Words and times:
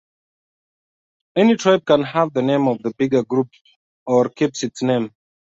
Any 1.35 1.57
tribe 1.57 1.85
can 1.85 2.01
have 2.01 2.33
the 2.33 2.41
name 2.41 2.67
of 2.67 2.81
the 2.81 2.91
bigger 2.97 3.23
group 3.23 3.49
or 4.07 4.29
keeps 4.29 4.63
its 4.63 4.81
name. 4.81 5.11